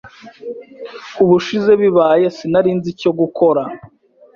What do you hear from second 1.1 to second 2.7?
Ubushize bibaye sinari